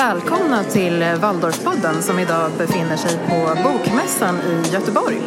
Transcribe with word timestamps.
Välkomna 0.00 0.64
till 0.64 1.04
Waldorfpodden 1.20 2.02
som 2.02 2.18
idag 2.18 2.50
befinner 2.58 2.96
sig 2.96 3.18
på 3.28 3.62
Bokmässan 3.62 4.36
i 4.36 4.72
Göteborg. 4.72 5.20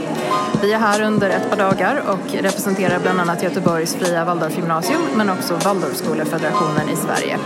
Vi 0.61 0.73
är 0.73 0.77
här 0.77 1.01
under 1.01 1.29
ett 1.29 1.49
par 1.49 1.57
dagar 1.57 2.03
och 2.07 2.33
representerar 2.33 2.99
bland 2.99 3.19
annat 3.19 3.43
Göteborgs 3.43 3.95
fria 3.95 4.25
Waldorfgymnasium 4.25 5.01
men 5.15 5.29
också 5.29 5.55
Waldorfskolefederationen 5.55 6.89
i 6.89 6.95
Sverige. 6.95 7.37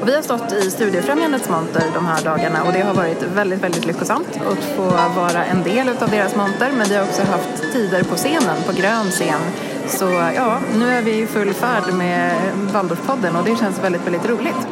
Och 0.00 0.08
vi 0.08 0.14
har 0.14 0.22
stått 0.22 0.52
i 0.52 0.70
Studiefrämjandets 0.70 1.48
monter 1.48 1.84
de 1.94 2.06
här 2.06 2.24
dagarna 2.24 2.62
och 2.62 2.72
det 2.72 2.80
har 2.80 2.94
varit 2.94 3.22
väldigt, 3.22 3.60
väldigt 3.60 3.86
lyckosamt 3.86 4.40
att 4.52 4.64
få 4.76 4.82
vara 5.20 5.44
en 5.44 5.62
del 5.62 5.88
av 5.88 6.10
deras 6.10 6.36
monter 6.36 6.72
men 6.76 6.88
vi 6.88 6.96
har 6.96 7.04
också 7.04 7.22
haft 7.22 7.72
tider 7.72 8.02
på 8.02 8.16
scenen, 8.16 8.62
på 8.66 8.72
grön 8.72 9.10
scen. 9.10 9.40
Så 9.88 10.04
ja, 10.36 10.58
nu 10.74 10.90
är 10.90 11.02
vi 11.02 11.22
i 11.22 11.26
full 11.26 11.54
färd 11.54 11.94
med 11.94 12.32
Waldorfpodden 12.72 13.36
och 13.36 13.44
det 13.44 13.56
känns 13.56 13.78
väldigt, 13.84 14.06
väldigt 14.06 14.28
roligt. 14.28 14.68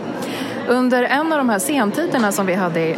Under 0.70 1.02
en 1.02 1.32
av 1.32 1.38
de 1.38 1.48
här 1.48 1.58
sentiderna 1.58 2.32
som 2.32 2.46
vi 2.46 2.54
hade 2.54 2.96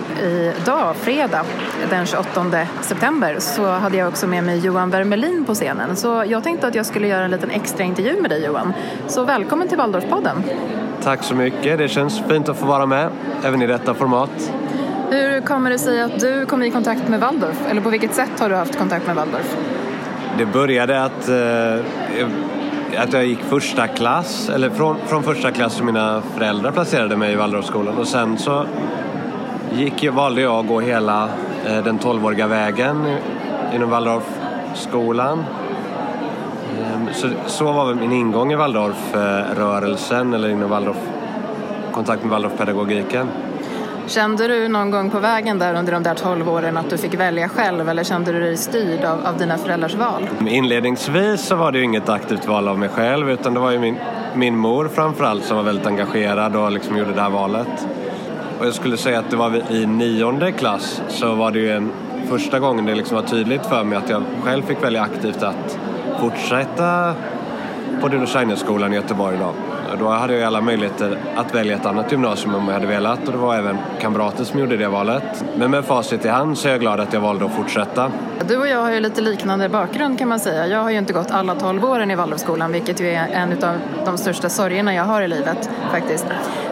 idag, 0.63 0.97
fredag 0.97 1.45
den 1.91 2.07
28 2.07 2.67
september, 2.81 3.37
så 3.39 3.67
hade 3.67 3.97
jag 3.97 4.09
också 4.09 4.27
med 4.27 4.45
mig 4.45 4.59
Johan 4.59 4.91
Wermelin 4.91 5.45
på 5.45 5.55
scenen. 5.55 5.97
Så 5.97 6.25
jag 6.29 6.43
tänkte 6.43 6.67
att 6.67 6.75
jag 6.75 6.87
skulle 6.87 7.09
göra 7.09 7.25
en 7.25 7.31
liten 7.31 7.51
extra 7.51 7.85
intervju 7.85 8.21
med 8.21 8.31
dig 8.31 8.45
Johan. 8.45 8.73
Så 9.07 9.25
välkommen 9.25 9.69
till 9.69 9.79
Waldorfpodden. 9.79 10.45
Tack 11.03 11.23
så 11.23 11.35
mycket. 11.35 11.79
Det 11.79 11.89
känns 11.89 12.23
fint 12.29 12.49
att 12.49 12.57
få 12.57 12.67
vara 12.67 12.87
med, 12.87 13.09
även 13.45 13.63
i 13.63 13.67
detta 13.67 13.95
format. 13.95 14.53
Hur 15.11 15.41
kommer 15.41 15.71
det 15.71 15.79
sig 15.79 16.03
att 16.03 16.21
du 16.21 16.47
kom 16.47 16.63
i 16.63 16.71
kontakt 16.71 17.09
med 17.09 17.21
Waldorf? 17.21 17.71
Eller 17.71 17.81
på 17.81 17.91
vilket 17.91 18.15
sätt 18.15 18.41
har 18.41 18.49
du 18.49 18.55
haft 18.55 18.79
kontakt 18.79 19.07
med 19.07 19.17
Waldorf? 19.17 19.57
Det 20.39 20.47
började 20.47 21.05
att 21.05 21.29
eh, 21.29 21.35
att 22.99 23.13
jag 23.13 23.27
gick 23.27 23.39
första 23.39 23.87
klass, 23.87 24.49
eller 24.49 24.71
från, 24.71 24.97
från 25.07 25.23
första 25.23 25.51
klass 25.51 25.73
som 25.73 25.87
mina 25.87 26.23
föräldrar 26.35 26.71
placerade 26.71 27.17
mig 27.17 27.33
i 27.33 27.37
Waldorfskolan 27.37 27.99
och 27.99 28.07
sen 28.07 28.39
så 28.39 28.67
gick, 29.73 30.13
valde 30.13 30.41
jag 30.41 30.61
att 30.61 30.69
gå 30.69 30.81
hela 30.81 31.29
eh, 31.67 31.85
den 31.85 31.99
12-åriga 31.99 32.47
vägen 32.47 33.17
inom 33.75 33.91
Waldorfskolan. 33.91 35.45
Ehm, 36.81 37.09
så, 37.13 37.29
så 37.47 37.73
var 37.73 37.87
väl 37.87 37.97
min 37.97 38.13
ingång 38.13 38.53
i 38.53 38.57
Waldorfrörelsen 38.57 40.35
eller 40.35 40.49
inom 40.49 40.71
Waldorf, 40.71 41.01
kontakt 41.93 42.23
med 42.23 42.31
Waldorfpedagogiken. 42.31 43.29
Kände 44.07 44.49
du 44.49 44.69
någon 44.69 44.91
gång 44.91 45.11
på 45.11 45.19
vägen 45.19 45.59
där 45.59 45.75
under 45.75 45.93
de 45.93 46.03
där 46.03 46.15
12 46.15 46.49
åren 46.49 46.77
att 46.77 46.91
du 46.91 46.99
fick 46.99 47.15
välja 47.15 47.49
själv 47.49 47.89
eller 47.89 48.05
kände 48.05 48.33
du 48.33 48.41
dig 48.41 48.57
styrd 48.57 49.05
av, 49.05 49.27
av 49.27 49.39
dina 49.39 49.59
föräldrars 49.59 49.95
val? 49.95 50.29
Inledningsvis 50.47 51.41
så 51.41 51.57
var 51.57 51.73
det 51.73 51.79
ju 51.79 51.85
inget 51.85 52.09
aktivt 52.09 52.47
val 52.47 52.69
av 52.69 52.79
mig 52.79 52.89
själv 52.89 53.31
utan 53.31 53.55
det 53.55 53.61
var 53.61 53.71
ju 53.71 53.79
min, 53.79 53.97
min 54.35 54.57
mor 54.57 54.89
framförallt 54.89 55.45
som 55.45 55.57
var 55.57 55.65
väldigt 55.65 55.87
engagerad 55.87 56.57
och 56.57 56.73
liksom 56.73 56.99
gjorde 56.99 57.13
det 57.13 57.21
här 57.21 57.31
valet. 57.31 57.87
Och 58.59 58.67
jag 58.67 58.75
skulle 58.75 58.97
säga 58.97 59.19
att 59.19 59.31
det 59.31 59.37
var 59.37 59.73
i 59.73 59.87
nionde 59.87 60.53
klass 60.53 61.03
så 61.09 61.35
var 61.35 61.51
det 61.51 61.59
ju 61.59 61.71
en 61.71 61.93
första 62.29 62.59
gången 62.59 62.85
det 62.85 62.95
liksom 62.95 63.17
var 63.17 63.25
tydligt 63.25 63.67
för 63.67 63.85
mig 63.85 63.99
att 63.99 64.11
jag 64.11 64.23
själv 64.43 64.63
fick 64.63 64.85
välja 64.85 65.03
aktivt 65.03 65.43
att 65.43 65.79
fortsätta 66.21 67.15
på 68.01 68.09
Dino 68.09 68.93
i 68.93 68.95
Göteborg 68.95 69.39
då. 69.39 69.72
Då 69.99 70.09
hade 70.09 70.35
jag 70.35 70.43
alla 70.43 70.61
möjligheter 70.61 71.19
att 71.37 71.55
välja 71.55 71.77
ett 71.77 71.87
annat 71.87 72.13
gymnasium 72.13 72.55
om 72.55 72.67
jag 72.67 72.75
hade 72.75 72.87
velat 72.87 73.27
och 73.27 73.33
det 73.33 73.39
var 73.39 73.57
även 73.57 73.79
kamrater 74.01 74.45
som 74.45 74.61
gjorde 74.61 74.77
det 74.77 74.89
valet. 74.89 75.45
Men 75.57 75.71
med 75.71 75.85
facit 75.85 76.25
i 76.25 76.29
hand 76.29 76.59
så 76.59 76.69
är 76.69 76.73
jag 76.73 76.81
glad 76.81 77.01
att 77.01 77.13
jag 77.13 77.21
valde 77.21 77.45
att 77.45 77.55
fortsätta. 77.55 78.13
Du 78.49 78.57
och 78.57 78.69
jag 78.69 78.79
har 78.79 78.93
ju 78.93 79.01
lite 79.01 79.21
liknande 79.21 79.69
bakgrund 79.69 80.19
kan 80.19 80.29
man 80.29 80.41
säga. 80.41 80.67
Jag 80.67 80.83
har 80.83 80.91
ju 80.91 80.99
inte 80.99 81.13
gått 81.13 81.31
alla 81.31 81.55
12 81.55 81.85
åren 81.85 82.11
i 82.11 82.15
Waldorfskolan 82.15 82.73
vilket 82.73 83.01
ju 83.01 83.09
är 83.11 83.29
en 83.29 83.53
av 83.65 83.77
de 84.05 84.19
största 84.19 84.49
sorgerna 84.49 84.95
jag 84.95 85.05
har 85.05 85.23
i 85.23 85.29
livet 85.29 85.71
faktiskt. 85.91 86.27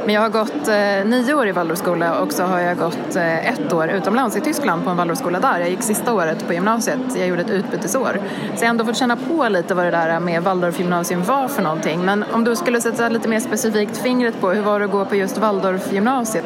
Men 0.04 0.14
jag 0.14 0.20
har 0.22 0.28
gått 0.28 0.68
eh, 0.68 1.10
nio 1.10 1.34
år 1.34 1.48
i 1.48 1.52
Waldorfskola 1.52 2.20
och 2.20 2.32
så 2.32 2.42
har 2.42 2.60
jag 2.60 2.78
gått 2.78 3.16
eh, 3.16 3.52
ett 3.52 3.72
år 3.72 3.88
utomlands 3.88 4.36
i 4.36 4.40
Tyskland 4.40 4.84
på 4.84 4.90
en 4.90 4.96
Waldorfskola 4.96 5.40
där. 5.40 5.60
Jag 5.60 5.70
gick 5.70 5.82
sista 5.82 6.14
året 6.14 6.46
på 6.46 6.52
gymnasiet. 6.52 7.00
Jag 7.16 7.28
gjorde 7.28 7.40
ett 7.40 7.50
utbytesår. 7.50 8.20
Så 8.54 8.54
jag 8.54 8.60
har 8.60 8.70
ändå 8.70 8.84
fått 8.84 8.96
känna 8.96 9.16
på 9.16 9.48
lite 9.48 9.74
vad 9.74 9.84
det 9.84 9.90
där 9.90 10.20
med 10.20 10.42
Waldorfgymnasium 10.42 11.22
var 11.22 11.48
för 11.48 11.62
någonting. 11.62 12.04
Men 12.04 12.24
om 12.32 12.44
du 12.44 12.56
skulle 12.56 12.80
sätta 12.80 13.08
lite 13.08 13.28
mer 13.28 13.40
specifikt 13.40 13.98
fingret 13.98 14.40
på 14.40 14.50
hur 14.50 14.62
var 14.62 14.78
det 14.78 14.84
att 14.84 14.90
gå 14.90 15.04
på 15.04 15.16
just 15.16 15.38
Waldorfgymnasiet? 15.38 16.44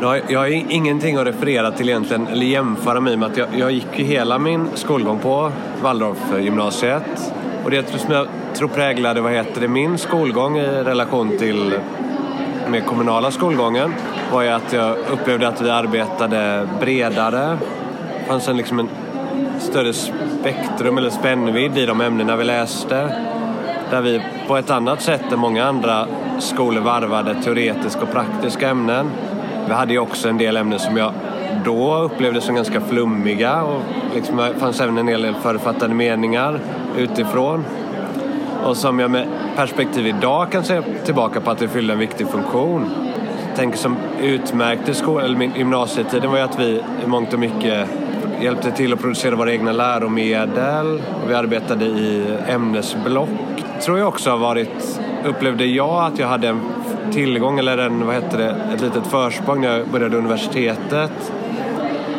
Jag 0.00 0.38
har 0.38 0.46
ingenting 0.72 1.16
att 1.16 1.26
referera 1.26 1.70
till 1.70 1.88
egentligen, 1.88 2.26
eller 2.26 2.46
jämföra 2.46 3.00
mig 3.00 3.16
med 3.16 3.30
att 3.30 3.36
jag, 3.36 3.48
jag 3.56 3.72
gick 3.72 3.98
ju 3.98 4.04
hela 4.04 4.38
min 4.38 4.68
skolgång 4.74 5.18
på 5.18 5.52
Waldorfgymnasiet. 5.82 7.32
Och 7.64 7.70
det 7.70 7.88
som 7.88 8.14
jag 8.14 8.26
tror 8.54 8.68
präglade 8.68 9.20
vad 9.20 9.32
heter 9.32 9.60
det, 9.60 9.68
min 9.68 9.98
skolgång 9.98 10.58
i 10.58 10.66
relation 10.66 11.38
till 11.38 11.74
med 12.70 12.86
kommunala 12.86 13.30
skolgången 13.30 13.94
var 14.32 14.42
ju 14.42 14.48
att 14.48 14.72
jag 14.72 14.96
upplevde 15.12 15.48
att 15.48 15.60
vi 15.60 15.70
arbetade 15.70 16.68
bredare. 16.80 17.58
Det 18.20 18.26
fanns 18.28 18.48
en, 18.48 18.56
liksom 18.56 18.78
en 18.78 18.88
större 19.58 19.92
spektrum 19.92 20.98
eller 20.98 21.10
spännvidd 21.10 21.78
i 21.78 21.86
de 21.86 22.00
ämnena 22.00 22.36
vi 22.36 22.44
läste. 22.44 23.12
Där 23.90 24.00
vi 24.00 24.22
på 24.48 24.56
ett 24.56 24.70
annat 24.70 25.02
sätt 25.02 25.32
än 25.32 25.38
många 25.38 25.64
andra 25.64 26.06
skolor 26.38 26.80
varvade 26.80 27.42
teoretiska 27.42 28.02
och 28.02 28.12
praktiska 28.12 28.68
ämnen. 28.68 29.10
Vi 29.68 29.72
hade 29.72 29.92
ju 29.92 29.98
också 29.98 30.28
en 30.28 30.38
del 30.38 30.56
ämnen 30.56 30.78
som 30.78 30.96
jag 30.96 31.12
då 31.64 31.96
upplevde 31.98 32.40
som 32.40 32.54
ganska 32.54 32.80
flummiga 32.80 33.62
och 33.62 33.80
liksom 34.14 34.36
det 34.36 34.54
fanns 34.58 34.80
även 34.80 34.98
en 34.98 35.08
hel 35.08 35.22
del 35.22 35.34
författade 35.34 35.94
meningar 35.94 36.60
utifrån. 36.96 37.64
Och 38.66 38.76
som 38.76 38.98
jag 38.98 39.10
med 39.10 39.28
perspektiv 39.56 40.06
idag 40.06 40.52
kan 40.52 40.64
se 40.64 40.82
tillbaka 41.04 41.40
på 41.40 41.50
att 41.50 41.58
det 41.58 41.68
fyllde 41.68 41.92
en 41.92 41.98
viktig 41.98 42.28
funktion. 42.28 42.90
Jag 43.48 43.56
tänker 43.56 43.78
som 43.78 43.96
utmärkte 44.22 44.94
skolan, 44.94 45.24
eller 45.24 45.36
min 45.36 45.52
gymnasietiden 45.56 46.30
var 46.30 46.38
ju 46.38 46.44
att 46.44 46.58
vi 46.58 46.82
i 47.04 47.06
mångt 47.06 47.32
och 47.32 47.38
mycket 47.38 47.88
hjälpte 48.40 48.70
till 48.70 48.92
att 48.92 49.00
producera 49.00 49.36
våra 49.36 49.52
egna 49.52 49.72
läromedel 49.72 51.02
och 51.22 51.30
vi 51.30 51.34
arbetade 51.34 51.84
i 51.84 52.24
ämnesblock. 52.48 53.28
Tror 53.84 53.98
jag 53.98 54.08
också 54.08 54.30
har 54.30 54.38
varit, 54.38 55.00
upplevde 55.24 55.64
jag 55.66 56.04
att 56.04 56.18
jag 56.18 56.28
hade 56.28 56.48
en 56.48 56.60
tillgång 57.12 57.58
eller 57.58 57.78
en, 57.78 58.06
vad 58.06 58.14
heter 58.14 58.38
det, 58.38 58.56
ett 58.74 58.80
litet 58.80 59.06
försprång 59.06 59.60
när 59.60 59.78
jag 59.78 59.88
började 59.88 60.16
universitetet. 60.16 61.32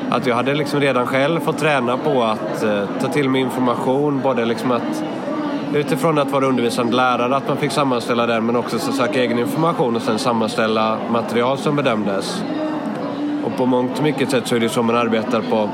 Att 0.10 0.28
jag 0.28 0.36
hade 0.36 0.54
liksom 0.54 0.80
redan 0.80 1.08
själv 1.08 1.40
fått 1.40 1.58
träna 1.58 1.98
på 1.98 2.24
att 2.24 2.64
eh, 2.64 2.84
ta 3.02 3.08
till 3.08 3.30
mig 3.30 3.42
information, 3.42 4.22
både 4.24 4.46
liksom 4.46 4.72
att 4.72 5.04
utifrån 5.74 6.20
att 6.20 6.32
vara 6.32 6.46
undervisande 6.46 6.96
lärare, 6.96 7.36
att 7.36 7.48
man 7.48 7.58
fick 7.58 7.72
sammanställa 7.72 8.26
den 8.26 8.46
men 8.46 8.56
också 8.56 8.80
så 8.80 8.92
söka 8.92 9.22
egen 9.22 9.40
information 9.40 9.96
och 9.96 10.02
sen 10.02 10.20
sammanställa 10.20 10.98
material 11.12 11.58
som 11.58 11.76
bedömdes. 11.76 12.44
Och 13.44 13.58
på 13.58 13.66
mångt 13.66 13.98
och 13.98 14.04
mycket 14.04 14.30
sätt 14.30 14.48
så 14.48 14.56
är 14.56 14.60
det 14.60 14.70
så 14.70 14.84
man 14.84 14.96
arbetar 14.96 15.42
på 15.42 15.70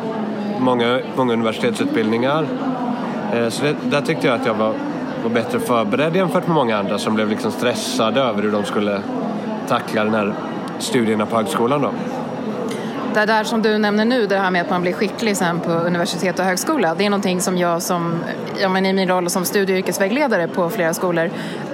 många, 0.59 0.99
många 1.15 1.33
universitetsutbildningar. 1.33 2.45
Eh, 3.33 3.49
så 3.49 3.63
det, 3.63 3.75
där 3.83 4.01
tyckte 4.01 4.27
jag 4.27 4.39
att 4.39 4.45
jag 4.45 4.53
var, 4.53 4.73
var 5.23 5.29
bättre 5.29 5.59
förberedd 5.59 6.15
jämfört 6.15 6.47
med 6.47 6.55
många 6.55 6.77
andra 6.77 6.99
som 6.99 7.15
blev 7.15 7.29
liksom 7.29 7.51
stressade 7.51 8.21
över 8.21 8.41
hur 8.41 8.51
de 8.51 8.63
skulle 8.63 9.01
tackla 9.67 10.03
den 10.03 10.13
här 10.13 10.33
studierna 10.79 11.25
på 11.25 11.35
högskolan. 11.35 11.81
Då. 11.81 11.91
Det 13.13 13.25
där 13.25 13.43
som 13.43 13.61
du 13.61 13.77
nämner 13.77 14.05
nu, 14.05 14.27
det 14.27 14.37
här 14.37 14.51
med 14.51 14.61
att 14.61 14.69
man 14.69 14.81
blir 14.81 14.93
skicklig 14.93 15.37
sen 15.37 15.59
på 15.59 15.71
universitet 15.71 16.39
och 16.39 16.45
högskola, 16.45 16.95
det 16.95 17.05
är 17.05 17.09
någonting 17.09 17.41
som 17.41 17.57
jag 17.57 17.81
som, 17.81 18.23
ja 18.61 18.69
men 18.69 18.85
i 18.85 18.93
min 18.93 19.09
roll 19.09 19.29
som 19.29 19.45
studie 19.45 19.73
och 19.73 19.77
yrkesvägledare 19.77 20.47
på 20.47 20.69
flera 20.69 20.93
skolor 20.93 21.29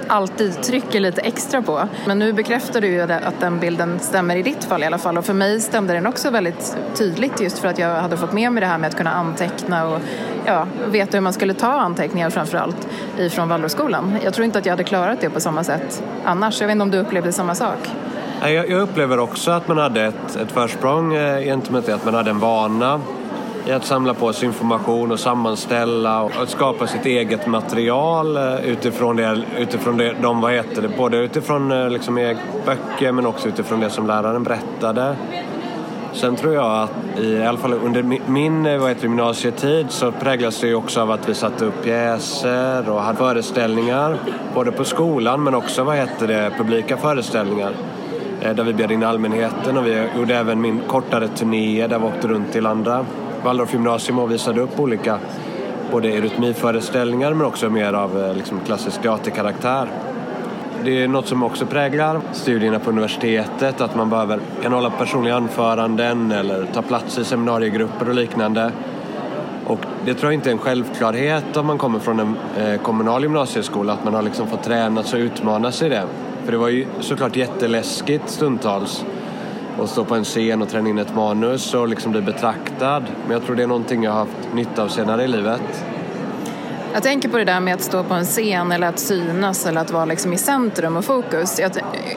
alltid 0.06 0.62
trycker 0.62 1.00
lite 1.00 1.20
extra 1.20 1.62
på. 1.62 1.88
Men 2.06 2.18
nu 2.18 2.32
bekräftar 2.32 2.80
du 2.80 2.86
ju 2.86 3.00
att 3.00 3.40
den 3.40 3.58
bilden 3.58 3.98
stämmer 4.00 4.36
i 4.36 4.42
ditt 4.42 4.64
fall 4.64 4.82
i 4.82 4.86
alla 4.86 4.98
fall 4.98 5.18
och 5.18 5.24
för 5.24 5.34
mig 5.34 5.60
stämde 5.60 5.94
den 5.94 6.06
också 6.06 6.30
väldigt 6.30 6.76
tydligt 6.94 7.40
just 7.40 7.58
för 7.58 7.68
att 7.68 7.78
jag 7.78 8.00
hade 8.00 8.16
fått 8.16 8.32
med 8.32 8.52
mig 8.52 8.60
det 8.60 8.66
här 8.66 8.78
med 8.78 8.88
att 8.88 8.96
kunna 8.96 9.12
anteckna 9.12 9.88
och 9.88 10.00
ja, 10.46 10.66
veta 10.86 11.16
hur 11.16 11.22
man 11.22 11.32
skulle 11.32 11.54
ta 11.54 11.72
anteckningar 11.72 12.30
framför 12.30 12.58
allt 12.58 12.88
ifrån 13.18 13.48
Waldorfskolan. 13.48 14.18
Jag 14.24 14.34
tror 14.34 14.44
inte 14.44 14.58
att 14.58 14.66
jag 14.66 14.72
hade 14.72 14.84
klarat 14.84 15.20
det 15.20 15.30
på 15.30 15.40
samma 15.40 15.64
sätt 15.64 16.02
annars. 16.24 16.60
Jag 16.60 16.66
vet 16.66 16.74
inte 16.74 16.82
om 16.82 16.90
du 16.90 16.98
upplevde 16.98 17.32
samma 17.32 17.54
sak? 17.54 17.90
Jag, 18.42 18.70
upplever 18.70 19.18
också 19.18 19.50
att 19.50 19.68
man 19.68 19.78
hade 19.78 20.04
ett, 20.04 20.36
ett 20.36 20.52
försprång 20.52 21.14
eh, 21.14 21.44
gentemot 21.44 21.86
det, 21.86 21.94
att 21.94 22.04
man 22.04 22.14
hade 22.14 22.30
en 22.30 22.38
vana 22.38 23.00
i 23.66 23.72
att 23.72 23.84
samla 23.84 24.14
på 24.14 24.32
sig 24.32 24.46
information 24.46 25.12
och 25.12 25.20
sammanställa 25.20 26.22
och 26.22 26.32
att 26.42 26.48
skapa 26.50 26.86
sitt 26.86 27.06
eget 27.06 27.46
material 27.46 28.36
eh, 28.36 28.64
utifrån, 28.64 29.16
det, 29.16 29.42
utifrån 29.58 29.96
det, 29.96 30.14
de, 30.22 30.40
vad 30.40 30.52
heter 30.52 30.82
det, 30.82 30.88
både 30.88 31.16
utifrån 31.16 31.72
eh, 31.72 31.90
liksom, 31.90 32.18
e-, 32.18 32.36
böcker 32.66 33.12
men 33.12 33.26
också 33.26 33.48
utifrån 33.48 33.80
det 33.80 33.90
som 33.90 34.06
läraren 34.06 34.42
berättade. 34.42 35.16
Sen 36.12 36.36
tror 36.36 36.54
jag 36.54 36.82
att 36.82 37.20
i 37.20 37.42
alla 37.42 37.58
fall 37.58 37.72
under 37.72 38.02
min 38.26 38.80
vad 38.80 38.88
heter, 38.88 39.02
gymnasietid 39.02 39.86
så 39.90 40.12
präglas 40.12 40.60
det 40.60 40.66
ju 40.66 40.74
också 40.74 41.00
av 41.00 41.10
att 41.10 41.28
vi 41.28 41.34
satte 41.34 41.64
upp 41.64 41.82
pjäser 41.84 42.90
och 42.90 43.02
hade 43.02 43.18
föreställningar 43.18 44.16
både 44.54 44.72
på 44.72 44.84
skolan 44.84 45.42
men 45.42 45.54
också 45.54 45.84
vad 45.84 45.96
heter 45.96 46.28
det, 46.28 46.52
publika 46.58 46.96
föreställningar. 46.96 47.72
Eh, 48.40 48.54
där 48.54 48.64
vi 48.64 48.72
bjöd 48.72 48.90
in 48.90 49.04
allmänheten 49.04 49.76
och 49.76 49.86
vi 49.86 50.06
gjorde 50.16 50.36
även 50.36 50.60
min 50.60 50.80
kortare 50.86 51.28
turné 51.28 51.86
där 51.86 51.98
vi 51.98 52.04
åkte 52.04 52.28
runt 52.28 52.52
till 52.52 52.66
andra 52.66 53.06
Waldorf 53.44 53.72
gymnasium 53.72 54.18
och 54.18 54.30
visade 54.30 54.60
upp 54.60 54.80
olika 54.80 55.18
både 55.92 56.08
eurytmiföreställningar 56.08 57.34
men 57.34 57.46
också 57.46 57.70
mer 57.70 57.92
av 57.92 58.24
eh, 58.24 58.34
liksom, 58.34 58.60
klassisk 58.66 59.02
teaterkaraktär. 59.02 59.88
det 60.84 61.02
är 61.02 61.08
något 61.08 61.26
som 61.28 61.42
också 61.42 61.66
präglar 61.66 62.20
studierna 62.32 62.78
på 62.78 62.90
universitetet. 62.90 63.80
Att 63.80 63.96
man 63.96 64.10
behöver 64.10 64.40
kan 64.62 64.72
hålla 64.72 64.90
personliga 64.90 65.36
anföranden 65.36 66.32
eller 66.32 66.64
ta 66.64 66.82
plats 66.82 67.18
i 67.18 67.24
seminariegrupper 67.24 68.08
och 68.08 68.14
liknande. 68.14 68.72
Och 69.66 69.80
det 70.04 70.14
tror 70.14 70.32
jag 70.32 70.38
inte 70.38 70.50
är 70.50 70.52
en 70.52 70.58
självklarhet 70.58 71.56
om 71.56 71.66
man 71.66 71.78
kommer 71.78 71.98
från 71.98 72.20
en 72.20 72.36
eh, 72.58 72.80
kommunal 72.80 73.22
gymnasieskola 73.22 73.92
att 73.92 74.04
man 74.04 74.14
har 74.14 74.22
liksom 74.22 74.46
fått 74.46 74.62
träna 74.62 75.02
sig 75.02 75.20
och 75.20 75.24
utmana 75.24 75.72
sig 75.72 75.86
i 75.86 75.90
det. 75.90 76.04
För 76.50 76.52
det 76.52 76.58
var 76.58 76.68
ju 76.68 76.86
såklart 77.00 77.36
jätteläskigt 77.36 78.30
stundtals 78.30 79.04
att 79.80 79.90
stå 79.90 80.04
på 80.04 80.14
en 80.14 80.24
scen 80.24 80.62
och 80.62 80.68
träna 80.68 80.88
in 80.88 80.98
ett 80.98 81.14
manus 81.14 81.74
och 81.74 81.88
liksom 81.88 82.12
bli 82.12 82.20
betraktad. 82.20 83.04
Men 83.22 83.32
jag 83.32 83.44
tror 83.44 83.56
det 83.56 83.62
är 83.62 83.66
någonting 83.66 84.04
jag 84.04 84.12
har 84.12 84.18
haft 84.18 84.54
nytta 84.54 84.82
av 84.82 84.88
senare 84.88 85.24
i 85.24 85.28
livet. 85.28 85.84
Jag 86.92 87.02
tänker 87.02 87.28
på 87.28 87.38
det 87.38 87.44
där 87.44 87.60
med 87.60 87.74
att 87.74 87.82
stå 87.82 88.04
på 88.04 88.14
en 88.14 88.24
scen 88.24 88.72
eller 88.72 88.88
att 88.88 88.98
synas 88.98 89.66
eller 89.66 89.80
att 89.80 89.90
vara 89.90 90.04
liksom 90.04 90.32
i 90.32 90.38
centrum 90.38 90.96
och 90.96 91.04
fokus. 91.04 91.58
Jag 91.58 91.72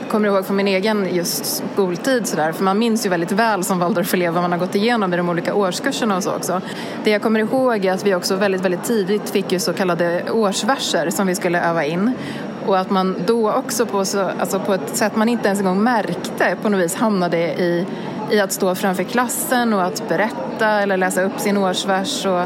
kommer 0.09 0.27
ihåg 0.27 0.45
från 0.45 0.55
min 0.55 0.67
egen 0.67 1.15
just 1.15 1.45
skoltid 1.45 2.27
sådär, 2.27 2.51
för 2.51 2.63
man 2.63 2.79
minns 2.79 3.05
ju 3.05 3.09
väldigt 3.09 3.31
väl 3.31 3.63
som 3.63 3.79
Waldorfelev 3.79 4.33
vad 4.33 4.41
man 4.41 4.51
har 4.51 4.59
gått 4.59 4.75
igenom 4.75 5.13
i 5.13 5.17
de 5.17 5.29
olika 5.29 5.53
årskurserna 5.53 6.17
och 6.17 6.23
så 6.23 6.35
också. 6.35 6.61
Det 7.03 7.11
jag 7.11 7.21
kommer 7.21 7.39
ihåg 7.39 7.85
är 7.85 7.93
att 7.93 8.05
vi 8.05 8.15
också 8.15 8.35
väldigt, 8.35 8.61
väldigt 8.61 8.83
tidigt 8.83 9.29
fick 9.29 9.51
ju 9.51 9.59
så 9.59 9.73
kallade 9.73 10.23
årsverser 10.31 11.09
som 11.09 11.27
vi 11.27 11.35
skulle 11.35 11.61
öva 11.61 11.85
in. 11.85 12.13
Och 12.67 12.77
att 12.77 12.89
man 12.89 13.15
då 13.25 13.51
också 13.51 13.85
på, 13.85 14.05
så, 14.05 14.29
alltså 14.39 14.59
på 14.59 14.73
ett 14.73 14.97
sätt 14.97 15.15
man 15.15 15.29
inte 15.29 15.47
ens 15.47 15.59
en 15.59 15.65
gång 15.65 15.83
märkte 15.83 16.57
på 16.61 16.69
något 16.69 16.79
vis 16.79 16.95
hamnade 16.95 17.37
i, 17.37 17.85
i 18.31 18.39
att 18.39 18.51
stå 18.51 18.75
framför 18.75 19.03
klassen 19.03 19.73
och 19.73 19.83
att 19.83 20.09
berätta 20.09 20.67
eller 20.67 20.97
läsa 20.97 21.23
upp 21.23 21.39
sin 21.39 21.57
årsvers. 21.57 22.25
Och 22.25 22.39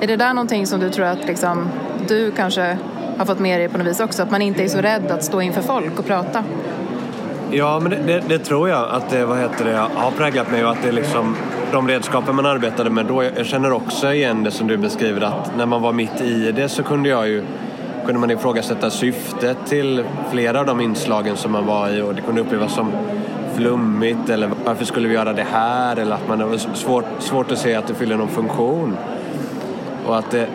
är 0.00 0.06
det 0.06 0.16
där 0.16 0.34
någonting 0.34 0.66
som 0.66 0.80
du 0.80 0.90
tror 0.90 1.06
att 1.06 1.26
liksom, 1.26 1.68
du 2.08 2.30
kanske 2.30 2.78
har 3.18 3.26
fått 3.26 3.38
med 3.38 3.60
dig 3.60 3.68
på 3.68 3.78
något 3.78 3.86
vis 3.86 4.00
också? 4.00 4.22
Att 4.22 4.30
man 4.30 4.42
inte 4.42 4.64
är 4.64 4.68
så 4.68 4.78
rädd 4.78 5.10
att 5.10 5.24
stå 5.24 5.40
inför 5.40 5.62
folk 5.62 5.98
och 5.98 6.06
prata? 6.06 6.44
Ja, 7.50 7.80
men 7.80 7.90
det, 7.90 7.96
det, 7.96 8.22
det 8.28 8.38
tror 8.38 8.68
jag 8.68 8.90
att 8.90 9.10
det 9.10 9.24
vad 9.24 9.38
heter 9.38 9.64
det, 9.64 9.76
har 9.94 10.10
präglat 10.10 10.50
mig 10.50 10.64
och 10.64 10.70
att 10.70 10.82
det 10.82 10.88
är 10.88 10.92
liksom 10.92 11.36
de 11.72 11.88
redskapen 11.88 12.36
man 12.36 12.46
arbetade 12.46 12.90
med 12.90 13.06
då. 13.06 13.24
Jag 13.24 13.46
känner 13.46 13.72
också 13.72 14.12
igen 14.12 14.42
det 14.44 14.50
som 14.50 14.66
du 14.66 14.76
beskriver 14.76 15.20
att 15.20 15.56
när 15.56 15.66
man 15.66 15.82
var 15.82 15.92
mitt 15.92 16.20
i 16.20 16.52
det 16.52 16.68
så 16.68 16.82
kunde 16.82 17.08
jag 17.08 17.28
ju 17.28 17.44
kunde 18.10 18.20
man 18.20 18.30
ifrågasätta 18.30 18.90
syftet 18.90 19.56
till 19.66 20.04
flera 20.30 20.60
av 20.60 20.66
de 20.66 20.80
inslagen 20.80 21.36
som 21.36 21.52
man 21.52 21.66
var 21.66 21.88
i 21.88 22.02
och 22.02 22.14
det 22.14 22.22
kunde 22.22 22.40
upplevas 22.40 22.74
som 22.74 22.92
flummigt 23.54 24.28
eller 24.28 24.50
varför 24.64 24.84
skulle 24.84 25.08
vi 25.08 25.14
göra 25.14 25.32
det 25.32 25.46
här 25.52 25.96
eller 25.96 26.14
att 26.14 26.28
man 26.28 26.40
har 26.40 26.56
svårt, 26.56 27.04
svårt 27.18 27.50
att 27.50 27.58
se 27.58 27.74
att 27.74 27.86
det 27.86 27.94
fyller 27.94 28.16
någon 28.16 28.28
funktion. 28.28 28.96
Och 30.06 30.18
att 30.18 30.30
det, 30.30 30.46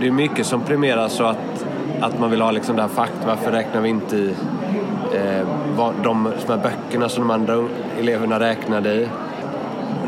det 0.00 0.06
är 0.06 0.10
mycket 0.10 0.46
som 0.46 0.60
premieras 0.60 1.20
och 1.20 1.30
att, 1.30 1.66
att 2.00 2.20
man 2.20 2.30
vill 2.30 2.40
ha 2.40 2.50
liksom 2.50 2.76
det 2.76 2.82
här 2.82 2.88
fakt, 2.88 3.26
varför 3.26 3.52
räknar 3.52 3.80
vi 3.80 3.88
inte 3.88 4.16
i 4.16 4.34
eh, 5.14 5.46
de, 5.76 5.94
de 6.02 6.26
här 6.48 6.56
böckerna 6.62 7.08
som 7.08 7.28
de 7.28 7.30
andra 7.30 7.68
eleverna 8.00 8.40
räknade 8.40 8.94
i. 8.94 9.08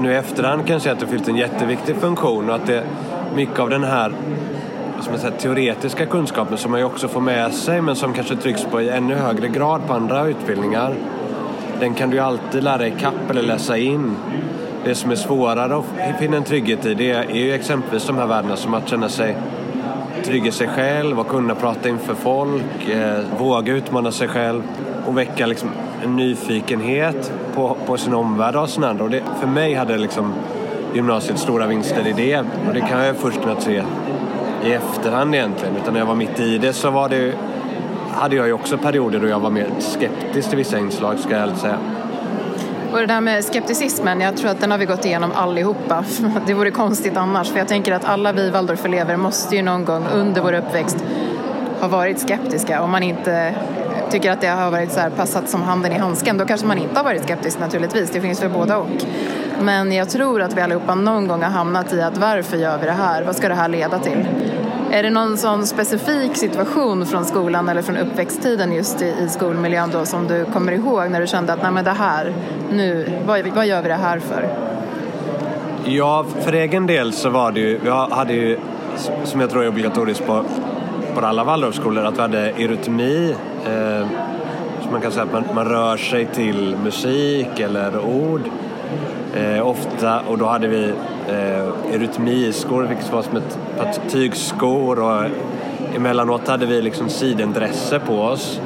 Nu 0.00 0.12
i 0.12 0.16
efterhand 0.16 0.66
kan 0.66 0.72
jag 0.72 0.82
säga 0.82 0.92
att 0.92 1.00
det 1.00 1.06
fyllt 1.06 1.28
en 1.28 1.36
jätteviktig 1.36 1.96
funktion 1.96 2.50
och 2.50 2.56
att 2.56 2.66
det, 2.66 2.84
mycket 3.34 3.58
av 3.58 3.70
den 3.70 3.84
här 3.84 4.12
som 5.00 5.14
jag 5.22 5.38
teoretiska 5.38 6.06
kunskaper 6.06 6.56
som 6.56 6.70
man 6.70 6.80
ju 6.80 6.86
också 6.86 7.08
får 7.08 7.20
med 7.20 7.54
sig 7.54 7.80
men 7.80 7.96
som 7.96 8.12
kanske 8.12 8.36
trycks 8.36 8.64
på 8.64 8.80
i 8.80 8.88
ännu 8.88 9.14
högre 9.14 9.48
grad 9.48 9.86
på 9.86 9.92
andra 9.92 10.26
utbildningar. 10.26 10.94
Den 11.80 11.94
kan 11.94 12.10
du 12.10 12.16
ju 12.16 12.22
alltid 12.22 12.64
lära 12.64 12.78
dig 12.78 12.94
kapp 13.00 13.30
eller 13.30 13.42
läsa 13.42 13.78
in. 13.78 14.16
Det 14.84 14.94
som 14.94 15.10
är 15.10 15.16
svårare 15.16 15.76
att 15.76 16.18
finna 16.18 16.36
en 16.36 16.44
trygghet 16.44 16.86
i 16.86 16.94
det 16.94 17.10
är 17.10 17.34
ju 17.34 17.52
exempelvis 17.52 18.06
de 18.06 18.16
här 18.16 18.26
värdena 18.26 18.56
som 18.56 18.74
att 18.74 18.88
känna 18.88 19.08
sig 19.08 19.36
trygg 20.24 20.46
i 20.46 20.50
sig 20.50 20.68
själv 20.68 21.20
och 21.20 21.28
kunna 21.28 21.54
prata 21.54 21.88
inför 21.88 22.14
folk, 22.14 22.88
eh, 22.88 23.18
våga 23.38 23.72
utmana 23.72 24.12
sig 24.12 24.28
själv 24.28 24.62
och 25.06 25.18
väcka 25.18 25.46
liksom 25.46 25.70
en 26.04 26.16
nyfikenhet 26.16 27.32
på, 27.54 27.76
på 27.86 27.96
sin 27.96 28.14
omvärld 28.14 28.56
och 28.56 28.68
sin 28.68 28.84
andra. 28.84 29.04
Och 29.04 29.10
det, 29.10 29.22
för 29.40 29.46
mig 29.46 29.74
hade 29.74 29.98
liksom 29.98 30.32
gymnasiet 30.94 31.38
stora 31.38 31.66
vinster 31.66 32.06
i 32.06 32.12
det 32.12 32.38
och 32.38 32.74
det 32.74 32.80
kan 32.80 33.04
jag 33.04 33.16
först 33.16 33.42
kunnat 33.42 33.62
se 33.62 33.82
i 34.64 34.72
efterhand 34.72 35.34
egentligen. 35.34 35.76
Utan 35.76 35.92
när 35.92 36.00
jag 36.00 36.06
var 36.06 36.14
mitt 36.14 36.40
i 36.40 36.58
det 36.58 36.72
så 36.72 36.90
var 36.90 37.08
det, 37.08 37.32
hade 38.10 38.36
jag 38.36 38.46
ju 38.46 38.52
också 38.52 38.78
perioder 38.78 39.20
då 39.20 39.28
jag 39.28 39.40
var 39.40 39.50
mer 39.50 39.66
skeptisk 39.78 40.48
till 40.48 40.58
vissa 40.58 40.78
inslag 40.78 41.18
ska 41.18 41.30
jag 41.30 41.42
ärligt 41.42 41.58
säga. 41.58 41.78
Och 42.92 42.98
det 42.98 43.06
där 43.06 43.20
med 43.20 43.44
skepticismen, 43.44 44.20
jag 44.20 44.36
tror 44.36 44.50
att 44.50 44.60
den 44.60 44.70
har 44.70 44.78
vi 44.78 44.84
gått 44.84 45.04
igenom 45.04 45.32
allihopa. 45.34 46.04
Det 46.46 46.54
vore 46.54 46.70
konstigt 46.70 47.16
annars, 47.16 47.50
för 47.50 47.58
jag 47.58 47.68
tänker 47.68 47.92
att 47.92 48.04
alla 48.04 48.32
vi 48.32 48.50
Waldorfelever 48.50 49.16
måste 49.16 49.56
ju 49.56 49.62
någon 49.62 49.84
gång 49.84 50.06
under 50.14 50.42
vår 50.42 50.52
uppväxt 50.52 51.04
ha 51.80 51.88
varit 51.88 52.20
skeptiska. 52.20 52.82
Om 52.82 52.90
man 52.90 53.02
inte 53.02 53.54
tycker 54.10 54.30
att 54.30 54.40
det 54.40 54.46
har 54.46 54.70
varit 54.70 54.92
så 54.92 55.00
här 55.00 55.10
passat 55.10 55.48
som 55.48 55.62
handen 55.62 55.92
i 55.92 55.98
handsken, 55.98 56.38
då 56.38 56.44
kanske 56.44 56.66
man 56.66 56.78
inte 56.78 56.96
har 56.96 57.04
varit 57.04 57.22
skeptisk 57.22 57.60
naturligtvis. 57.60 58.10
Det 58.10 58.20
finns 58.20 58.42
väl 58.42 58.50
båda 58.50 58.78
och. 58.78 58.88
Men 59.60 59.92
jag 59.92 60.10
tror 60.10 60.42
att 60.42 60.54
vi 60.56 60.60
allihopa 60.60 60.94
någon 60.94 61.28
gång 61.28 61.42
har 61.42 61.50
hamnat 61.50 61.92
i 61.92 62.02
att 62.02 62.18
varför 62.18 62.56
gör 62.56 62.78
vi 62.78 62.86
det 62.86 62.92
här? 62.92 63.22
Vad 63.22 63.36
ska 63.36 63.48
det 63.48 63.54
här 63.54 63.68
leda 63.68 63.98
till? 63.98 64.26
Är 64.96 65.02
det 65.02 65.10
någon 65.10 65.36
sån 65.36 65.66
specifik 65.66 66.36
situation 66.36 67.06
från 67.06 67.24
skolan 67.24 67.68
eller 67.68 67.82
från 67.82 67.96
uppväxttiden 67.96 68.72
just 68.72 69.02
i, 69.02 69.14
i 69.24 69.28
skolmiljön 69.28 69.90
då 69.92 70.04
som 70.06 70.26
du 70.26 70.44
kommer 70.44 70.72
ihåg 70.72 71.10
när 71.10 71.20
du 71.20 71.26
kände 71.26 71.52
att 71.52 71.62
nej 71.62 71.72
men 71.72 71.84
det 71.84 71.90
här, 71.90 72.32
nu, 72.72 73.08
vad, 73.26 73.46
vad 73.46 73.66
gör 73.66 73.82
vi 73.82 73.88
det 73.88 73.94
här 73.94 74.18
för? 74.18 74.48
Ja, 75.84 76.26
för 76.40 76.52
egen 76.52 76.86
del 76.86 77.12
så 77.12 77.30
var 77.30 77.52
det 77.52 77.60
ju, 77.60 77.80
jag 77.84 78.08
hade 78.08 78.32
ju, 78.32 78.58
som 79.24 79.40
jag 79.40 79.50
tror 79.50 79.64
är 79.64 79.68
obligatoriskt 79.68 80.26
på, 80.26 80.44
på 81.14 81.26
alla 81.26 81.44
Waldorfskolor, 81.44 82.04
att 82.04 82.16
vi 82.16 82.20
hade 82.20 82.50
eurytmi. 82.50 83.34
Eh, 83.66 84.08
så 84.82 84.90
man 84.92 85.00
kan 85.00 85.12
säga 85.12 85.24
att 85.24 85.32
man, 85.32 85.44
man 85.54 85.64
rör 85.64 85.96
sig 85.96 86.26
till 86.26 86.76
musik 86.84 87.60
eller 87.60 87.98
ord. 87.98 88.42
Eh, 89.34 89.66
ofta, 89.66 90.20
och 90.20 90.38
då 90.38 90.46
hade 90.46 90.68
vi 90.68 90.92
eh, 91.28 91.94
erytmiskor, 91.94 92.82
vilket 92.82 93.12
var 93.12 93.22
som 93.22 93.36
ett 93.36 93.58
tygskor 94.08 94.98
och 94.98 95.24
emellanåt 95.96 96.48
hade 96.48 96.66
vi 96.66 96.82
liksom 96.82 97.08
sidendresser 97.08 97.98
på 97.98 98.14
oss. 98.20 98.60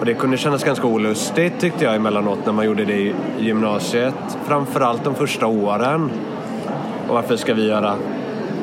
Och 0.00 0.06
det 0.06 0.14
kunde 0.14 0.36
kännas 0.36 0.64
ganska 0.64 0.86
olustigt 0.86 1.60
tyckte 1.60 1.84
jag 1.84 1.94
emellanåt 1.94 2.38
när 2.46 2.52
man 2.52 2.66
gjorde 2.66 2.84
det 2.84 2.92
i 2.92 3.14
gymnasiet. 3.38 4.14
Framförallt 4.44 5.04
de 5.04 5.14
första 5.14 5.46
åren. 5.46 6.10
Och 7.08 7.14
varför 7.14 7.36
ska 7.36 7.54
vi 7.54 7.68
göra 7.68 7.94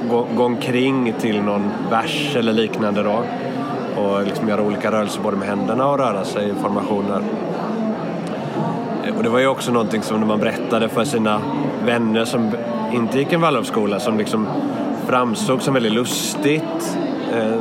gå, 0.10 0.28
gå 0.36 0.44
omkring 0.44 1.14
till 1.20 1.42
någon 1.42 1.72
vers 1.92 2.36
eller 2.36 2.54
liknande 2.54 3.04
då? 3.04 3.24
Och 4.02 4.24
liksom 4.24 4.50
göra 4.50 4.62
olika 4.62 4.92
rörelser 4.92 5.22
både 5.22 5.38
med 5.38 5.48
händerna 5.48 5.90
och 5.90 5.98
röra 5.98 6.26
sig 6.26 6.50
i 6.50 6.54
formationer. 6.54 7.22
Och 9.18 9.24
det 9.24 9.30
var 9.30 9.40
ju 9.40 9.48
också 9.48 9.72
någonting 9.72 10.02
som 10.02 10.20
när 10.20 10.28
man 10.28 10.40
berättade 10.40 10.90
för 10.90 11.04
sina 11.04 11.42
vänner 11.86 12.26
som 12.26 12.52
inte 12.94 13.20
gick 13.20 13.34
en 13.34 13.42
Waldorfskola 13.42 14.00
som 14.00 14.18
liksom 14.18 14.48
framstod 15.08 15.62
som 15.62 15.74
väldigt 15.74 15.94
lustigt. 15.94 16.98
Eh, 17.34 17.60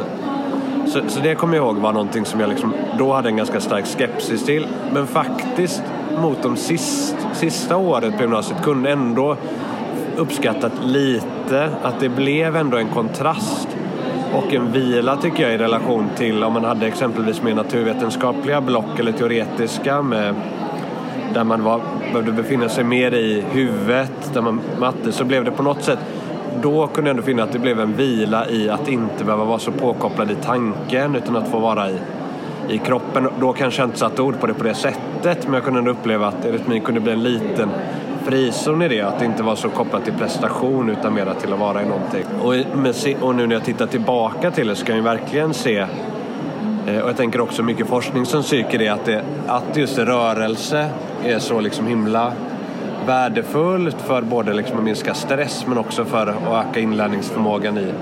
så, 0.87 1.01
så, 1.09 1.21
det 1.21 1.35
kommer 1.35 1.57
jag 1.57 1.67
ihåg 1.67 1.77
var 1.77 1.93
någonting 1.93 2.25
som 2.25 2.41
jag 2.41 2.49
liksom 2.49 2.75
då 2.99 3.13
hade 3.13 3.29
en 3.29 3.37
ganska 3.37 3.61
stark 3.61 3.87
skepsis 3.87 4.45
till. 4.45 4.67
Men 4.93 5.07
faktiskt 5.07 5.83
mot 6.19 6.43
de 6.43 6.57
sist, 6.57 7.17
sista 7.33 7.77
året 7.77 8.17
på 8.17 8.23
gymnasiet 8.23 8.63
kunde 8.63 8.91
ändå 8.91 9.37
uppskattat 10.17 10.73
lite 10.85 11.71
att 11.83 12.01
det 12.01 12.09
blev 12.09 12.57
ändå 12.57 12.77
en 12.77 12.89
kontrast 12.89 13.69
och 14.35 14.55
en 14.55 14.73
vila 14.73 15.17
tycker 15.17 15.43
jag 15.43 15.55
i 15.55 15.59
relation 15.59 16.09
till 16.17 16.45
om 16.45 16.53
man 16.53 16.65
hade 16.65 16.87
exempelvis 16.87 17.43
mer 17.43 17.55
naturvetenskapliga 17.55 18.61
block 18.61 18.99
eller 18.99 19.13
teoretiska 19.13 20.03
med 20.03 20.35
där 21.35 21.45
man 21.45 21.63
var, 21.63 21.81
behövde 22.13 22.33
befinna 22.33 22.69
sig 22.69 22.85
mer 22.85 23.15
i 23.15 23.45
huvudet, 23.51 24.31
där 24.35 24.41
man 24.41 24.61
matte, 24.81 25.13
så 25.13 25.25
blev 25.25 25.45
det 25.45 25.51
på 25.51 25.63
något 25.63 25.83
sätt 25.83 25.99
då 26.63 26.87
kunde 26.87 27.11
jag 27.11 27.15
ändå 27.15 27.23
finna 27.23 27.43
att 27.43 27.53
det 27.53 27.59
blev 27.59 27.81
en 27.81 27.97
vila 27.97 28.49
i 28.49 28.71
att 28.71 28.89
inte 28.89 29.25
behöva 29.25 29.45
vara 29.45 29.59
så 29.59 29.73
påkopplad 29.73 30.31
i 30.31 30.35
tanken 30.35 31.17
utan 31.17 31.37
att 31.37 31.49
få 31.49 31.59
vara 31.59 31.91
i, 31.91 31.97
i 32.69 32.79
kroppen. 32.79 33.29
Då 33.41 33.53
kanske 33.53 33.83
jag 33.83 33.89
inte 33.89 33.99
satte 33.99 34.23
ord 34.23 34.41
på 34.41 34.47
det 34.47 34.55
på 34.55 34.65
det 34.65 34.75
sättet 34.75 35.45
men 35.45 35.55
jag 35.55 35.65
kunde 35.65 35.79
ändå 35.79 35.91
uppleva 35.91 36.27
att 36.27 36.45
rytmin 36.45 36.83
kunde 36.83 37.01
bli 37.01 37.13
en 37.13 37.23
liten 37.23 37.69
frizon 38.25 38.83
i 38.83 38.89
det. 38.89 39.01
Att 39.01 39.19
det 39.19 39.25
inte 39.25 39.43
var 39.43 39.57
så 39.57 39.69
kopplat 39.69 40.05
till 40.05 40.13
prestation 40.13 40.91
utan 40.91 41.15
mer 41.15 41.35
till 41.41 41.53
att 41.53 41.59
vara 41.59 41.83
i 41.83 41.87
någonting. 41.87 42.25
Och, 42.43 43.27
och 43.29 43.35
nu 43.35 43.47
när 43.47 43.55
jag 43.55 43.65
tittar 43.65 43.87
tillbaka 43.87 44.51
till 44.51 44.67
det 44.67 44.75
så 44.75 44.87
kan 44.87 44.97
jag 44.97 45.03
verkligen 45.03 45.55
se 45.55 45.79
eh, 46.87 46.99
och 47.01 47.09
jag 47.09 47.17
tänker 47.17 47.41
också 47.41 47.63
mycket 47.63 47.87
forskning 47.87 48.27
som 48.27 48.43
styrker 48.43 48.79
det 48.79 48.89
att, 48.89 49.05
det, 49.05 49.23
att 49.47 49.77
just 49.77 49.99
rörelse 49.99 50.89
är 51.25 51.39
så 51.39 51.61
liksom 51.61 51.87
himla 51.87 52.33
värdefullt 53.07 54.03
för 54.03 54.23
både 54.23 54.55
liksom 54.55 54.79
att 54.79 54.85
minska 54.85 55.15
stress 55.15 55.67
men 55.69 55.79
också 55.79 56.05
för 56.05 56.27
att 56.27 56.67
öka 56.69 56.81
inlärningsförmågan 56.81 57.79
i, 57.79 57.93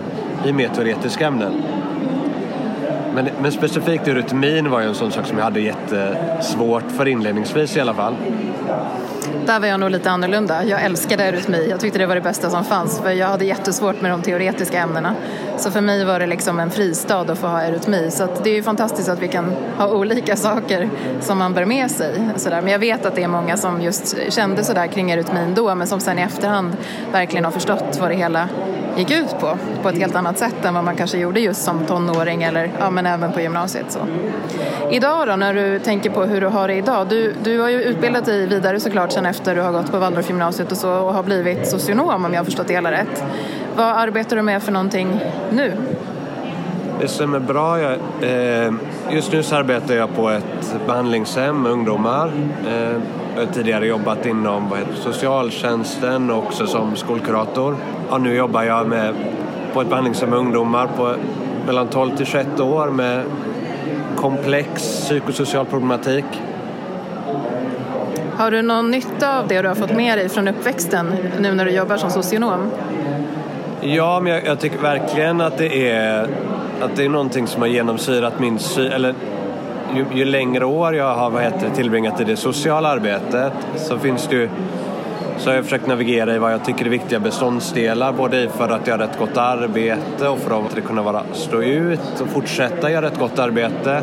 i 0.49 0.53
mer 0.53 0.69
teoretiska 0.69 1.27
ämnen. 1.27 1.63
Men, 3.15 3.29
men 3.43 3.53
specifikt 3.53 4.09
eurytmin 4.09 4.71
var 4.71 4.81
ju 4.81 4.87
en 4.87 4.95
sån 4.95 5.13
sak 5.13 5.27
som 5.27 5.39
jag 5.39 5.45
hade 5.45 5.61
jättesvårt 5.61 6.91
för 6.97 7.07
inledningsvis 7.09 7.77
i 7.77 7.81
alla 7.81 7.95
fall. 7.95 8.15
Där 9.47 9.61
var 9.61 9.67
jag 9.67 9.81
nog 9.81 9.91
lite 9.91 10.11
annorlunda. 10.11 10.65
Jag 10.65 10.83
älskade 10.83 11.25
eurytmi. 11.25 11.67
Jag 11.71 11.81
tyckte 11.81 11.99
det 11.99 12.07
var 12.07 12.15
det 12.15 12.21
bästa 12.21 12.51
som 12.51 12.65
fanns 12.65 13.01
för 13.01 13.11
jag 13.11 13.27
hade 13.27 13.45
jättesvårt 13.45 14.01
med 14.01 14.11
de 14.11 14.23
teoretiska 14.23 14.79
ämnena. 14.79 15.15
Så 15.57 15.71
för 15.71 15.81
mig 15.81 16.05
var 16.05 16.21
det 16.21 16.27
liksom 16.27 16.61
en 16.61 16.71
fristad 16.71 17.21
att 17.21 17.39
få 17.39 17.47
ha 17.47 17.63
eurytmi. 17.63 18.11
Så 18.11 18.29
det 18.43 18.51
är 18.51 18.55
ju 18.55 18.63
fantastiskt 18.63 19.09
att 19.09 19.23
vi 19.23 19.29
kan 19.29 19.53
ha 19.77 19.89
olika 19.89 20.37
saker 20.37 20.91
som 21.21 21.39
man 21.39 21.55
bär 21.55 21.65
med 21.65 21.91
sig. 21.91 22.29
Sådär. 22.37 22.63
Men 22.63 22.73
jag 22.73 22.79
vet 22.79 23.07
att 23.07 23.15
det 23.15 23.23
är 23.23 23.29
många 23.29 23.57
som 23.57 23.83
just 23.83 24.33
kände 24.33 24.65
sådär 24.65 24.87
kring 24.87 25.11
eurytmin 25.11 25.55
då 25.55 25.75
men 25.75 25.87
som 25.87 26.01
sen 26.01 26.19
i 26.19 26.23
efterhand 26.23 26.77
verkligen 27.13 27.45
har 27.45 27.53
förstått 27.53 27.99
vad 28.01 28.11
det 28.11 28.15
hela 28.15 28.49
gick 28.97 29.11
ut 29.11 29.39
på. 29.41 29.59
På 29.83 29.89
ett 29.89 29.99
helt 29.99 30.15
annat 30.15 30.39
sätt 30.39 30.65
än 30.65 30.75
vad 30.75 30.85
man 30.85 30.97
kanske 30.97 31.19
gjorde 31.19 31.41
just 31.41 31.63
som 31.63 31.87
tonåring 31.87 32.43
eller 32.43 32.71
ja, 32.79 32.91
men 32.91 33.07
även 33.07 33.33
på 33.33 33.41
gymnasiet. 33.41 33.87
Så. 33.89 33.99
Idag 34.91 35.29
då, 35.29 35.37
när 35.37 35.55
du 35.55 35.79
tänker 35.79 36.11
på 36.11 36.25
hur 36.25 36.41
du 36.41 36.47
har 36.47 36.69
det 36.69 36.75
idag. 36.75 37.09
Du, 37.09 37.35
du 37.43 37.61
har 37.61 37.69
ju 37.69 37.83
utbildat 37.83 38.25
dig 38.25 38.47
vidare 38.47 38.81
såklart 38.81 39.13
sen 39.13 39.27
efter 39.35 39.55
du 39.55 39.61
har 39.61 39.73
gått 39.73 39.91
på 39.91 39.99
Waldorfgymnasiet 39.99 40.73
och 40.73 40.79
så 40.79 40.91
och 40.91 41.15
har 41.15 41.23
blivit 41.23 41.69
socionom 41.69 42.25
om 42.25 42.33
jag 42.33 42.41
har 42.41 42.45
förstått 42.45 42.67
det 42.67 42.75
hela 42.75 42.93
rätt. 42.93 43.25
Vad 43.77 43.87
arbetar 43.87 44.37
du 44.37 44.43
med 44.43 44.63
för 44.63 44.73
någonting 44.73 45.21
nu? 45.53 45.73
Det 47.01 47.09
som 47.09 47.35
är 47.35 47.39
bra, 47.41 47.81
jag, 47.81 47.93
eh, 48.23 48.73
just 49.11 49.33
nu 49.33 49.43
så 49.43 49.57
arbetar 49.57 49.95
jag 49.95 50.17
på 50.17 50.29
ett 50.29 50.77
behandlingshem 50.87 51.63
med 51.63 51.73
ungdomar. 51.73 52.33
Eh, 52.69 53.01
jag 53.35 53.47
har 53.47 53.53
tidigare 53.53 53.87
jobbat 53.87 54.27
inom 54.27 54.69
vad 54.69 54.79
heter, 54.79 54.95
socialtjänsten 54.95 56.31
och 56.31 56.39
också 56.39 56.67
som 56.67 56.97
skolkurator. 56.97 57.77
Ja, 58.11 58.19
nu 58.19 58.35
jobbar 58.35 58.63
jag 58.63 58.87
med, 58.87 59.15
på 59.73 59.81
ett 59.81 59.89
behandlingshem 59.89 60.31
med 60.31 60.39
ungdomar 60.39 60.89
på 60.97 61.15
mellan 61.67 61.89
12 61.89 62.17
till 62.17 62.27
21 62.27 62.61
år 62.61 62.87
med 62.87 63.23
komplex 64.17 64.83
psykosocial 64.83 65.67
problematik. 65.67 66.25
Har 68.37 68.51
du 68.51 68.63
någon 68.63 68.91
nytta 68.91 69.39
av 69.39 69.49
det 69.49 69.63
du 69.63 69.69
har 69.69 69.75
fått 69.75 69.93
med 69.93 70.19
dig 70.19 70.29
från 70.29 70.49
uppväxten 70.49 71.15
nu 71.41 71.55
när 71.55 71.65
du 71.65 71.71
jobbar 71.71 71.97
som 71.97 72.11
socionom? 72.11 72.71
Ja, 73.81 74.21
men 74.21 74.33
jag, 74.33 74.47
jag 74.47 74.61
tycker 74.61 74.79
verkligen 74.79 75.41
att 75.41 75.59
det 75.59 75.91
är, 75.91 76.23
att 76.81 76.97
det 76.97 77.05
är 77.05 77.09
någonting 77.09 77.47
som 77.47 77.63
har 77.63 77.69
genomsyrat 77.69 78.41
min 78.41 78.59
syn, 78.59 78.93
eller 78.93 79.15
ju, 79.97 80.05
ju, 80.19 80.25
längre 80.25 80.65
år 80.65 80.95
jag 80.95 81.15
har 81.15 81.31
vad 81.31 81.43
heter, 81.43 81.71
tillbringat 81.71 82.21
i 82.21 82.25
det 82.25 82.37
sociala 82.37 82.89
arbetet 82.89 83.53
så 83.77 83.99
finns 83.99 84.29
det 84.29 84.37
ju 84.37 84.49
så 85.39 85.51
har 85.51 85.55
jag 85.55 85.65
försökt 85.65 85.87
navigera 85.87 86.35
i 86.35 86.39
vad 86.39 86.53
jag 86.53 86.65
tycker 86.65 86.85
är 86.85 86.91
viktiga 86.91 87.21
beståndsdelar 87.21 88.13
både 88.13 88.49
för 88.49 88.69
att 88.69 88.87
göra 88.87 89.05
ett 89.05 89.19
gott 89.19 89.37
arbete 89.37 90.29
och 90.29 90.39
för 90.39 90.61
att 90.61 90.85
kunna 90.85 91.03
vara, 91.03 91.23
stå 91.33 91.63
ut 91.63 92.21
och 92.21 92.29
fortsätta 92.29 92.91
göra 92.91 93.07
ett 93.07 93.19
gott 93.19 93.39
arbete 93.39 94.03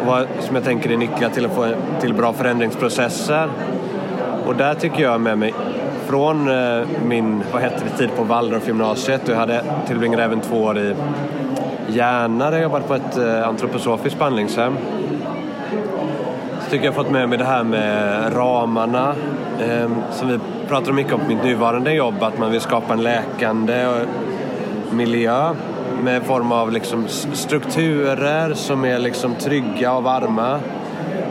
och 0.00 0.06
vad 0.06 0.26
som 0.40 0.54
jag 0.54 0.64
tänker 0.64 0.90
är 0.92 0.96
nycklar 0.96 1.28
till 1.28 1.46
att 1.46 1.54
få 1.54 1.74
till 2.00 2.14
bra 2.14 2.32
förändringsprocesser. 2.32 3.48
Och 4.46 4.56
där 4.56 4.74
tycker 4.74 5.02
jag 5.02 5.20
med 5.20 5.38
mig 5.38 5.54
från 6.06 6.48
eh, 6.48 6.86
min 7.06 7.42
vad 7.52 7.62
heter 7.62 7.84
det, 7.84 7.98
tid 7.98 8.16
på 8.16 8.24
Waldorfgymnasiet 8.24 9.28
och 9.28 9.34
jag 9.34 9.38
hade 9.38 9.64
tillbringat 9.86 10.20
även 10.20 10.40
två 10.40 10.56
år 10.56 10.78
i 10.78 10.94
Järna 11.88 12.50
där 12.50 12.56
jag 12.56 12.62
jobbade 12.62 12.84
på 12.84 12.94
ett 12.94 13.16
eh, 13.16 13.48
antroposofiskt 13.48 14.18
behandlingshem 14.18 14.76
så 16.64 16.70
tycker 16.70 16.84
jag 16.84 16.92
har 16.92 17.02
fått 17.02 17.12
med 17.12 17.28
mig 17.28 17.38
det 17.38 17.44
här 17.44 17.64
med 17.64 18.36
ramarna 18.36 19.14
eh, 19.60 19.90
som 20.10 20.28
vi 20.28 20.38
pratar 20.68 20.92
mycket 20.92 21.12
om 21.12 21.20
på 21.20 21.26
mitt 21.26 21.44
nuvarande 21.44 21.92
jobb, 21.92 22.14
att 22.20 22.38
man 22.38 22.50
vill 22.50 22.60
skapa 22.60 22.92
en 22.92 23.02
läkande 23.02 23.86
miljö 24.90 25.54
med 26.04 26.22
form 26.22 26.52
av 26.52 26.72
liksom 26.72 27.08
strukturer 27.32 28.54
som 28.54 28.84
är 28.84 28.98
liksom 28.98 29.34
trygga 29.34 29.92
och 29.92 30.02
varma. 30.02 30.60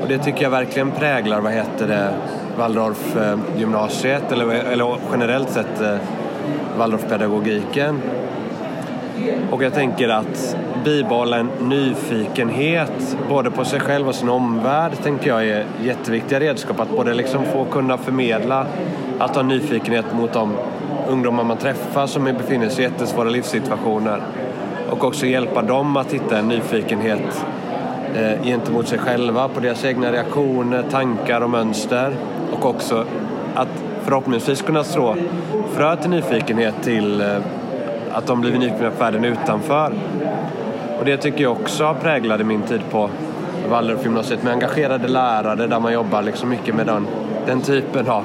Och 0.01 0.07
det 0.07 0.17
tycker 0.17 0.43
jag 0.43 0.49
verkligen 0.49 0.91
präglar, 0.91 1.41
vad 1.41 1.51
heter 1.51 1.87
det, 1.87 2.13
Waldorfgymnasiet 2.57 4.31
eh, 4.31 4.37
eller, 4.37 4.53
eller 4.53 4.97
generellt 5.11 5.49
sett 5.49 5.81
eh, 5.81 5.95
Waldorfpedagogiken. 6.77 8.01
Och 9.51 9.63
jag 9.63 9.73
tänker 9.73 10.09
att 10.09 10.57
bibehålla 10.85 11.37
en 11.37 11.49
nyfikenhet 11.61 13.17
både 13.29 13.51
på 13.51 13.65
sig 13.65 13.79
själv 13.79 14.07
och 14.07 14.15
sin 14.15 14.29
omvärld 14.29 14.91
tänker 15.03 15.29
jag 15.29 15.47
är 15.47 15.65
jätteviktiga 15.83 16.39
redskap. 16.39 16.79
Att 16.79 16.89
både 16.89 17.13
liksom 17.13 17.45
få 17.45 17.65
kunna 17.65 17.97
förmedla 17.97 18.65
att 19.19 19.35
ha 19.35 19.43
nyfikenhet 19.43 20.05
mot 20.13 20.33
de 20.33 20.57
ungdomar 21.07 21.43
man 21.43 21.57
träffar 21.57 22.07
som 22.07 22.23
befinner 22.23 22.69
sig 22.69 22.85
i 22.85 22.87
jättesvåra 22.87 23.29
livssituationer 23.29 24.21
och 24.93 25.03
också 25.03 25.25
hjälpa 25.25 25.61
dem 25.61 25.97
att 25.97 26.13
hitta 26.13 26.37
en 26.37 26.47
nyfikenhet 26.47 27.45
eh, 28.15 28.43
gentemot 28.43 28.87
sig 28.87 28.97
själva 28.97 29.47
på 29.47 29.59
deras 29.59 29.85
egna 29.85 30.11
reaktioner, 30.11 30.83
tankar 30.91 31.41
och 31.41 31.49
mönster 31.49 32.15
och 32.51 32.65
också 32.65 33.05
att 33.55 33.83
förhoppningsvis 34.03 34.61
kunna 34.61 34.83
slå 34.83 35.15
frö 35.71 35.95
till 35.95 36.09
nyfikenhet 36.09 36.75
till 36.83 37.21
eh, 37.21 37.37
att 38.11 38.27
de 38.27 38.41
blivit 38.41 38.59
nyfikna 38.59 38.91
på 38.91 39.03
världen 39.03 39.25
utanför. 39.25 39.93
Och 40.99 41.05
det 41.05 41.17
tycker 41.17 41.43
jag 41.43 41.51
också 41.51 41.95
präglade 42.01 42.43
min 42.43 42.61
tid 42.61 42.81
på 42.91 43.09
Waldorfgymnasiet 43.69 44.43
med 44.43 44.53
engagerade 44.53 45.07
lärare 45.07 45.67
där 45.67 45.79
man 45.79 45.93
jobbar 45.93 46.21
liksom 46.21 46.49
mycket 46.49 46.75
med 46.75 46.85
den, 46.85 47.07
den 47.45 47.61
typen 47.61 48.07
av 48.09 48.23